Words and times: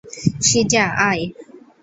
শীজা, 0.47 0.85
আয়। 1.09 1.23